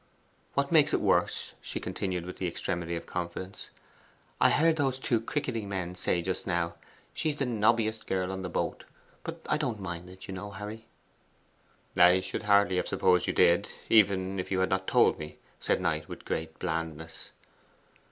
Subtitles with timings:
[0.55, 3.69] What makes it worse,' she continued in the extremity of confidence,
[4.39, 6.73] 'I heard those two cricketing men say just now,
[7.13, 8.83] "She's the nobbiest girl on the boat."
[9.23, 10.87] But I don't mind it, you know, Harry.'
[11.95, 15.79] 'I should hardly have supposed you did, even if you had not told me,' said
[15.79, 17.29] Knight with great blandness.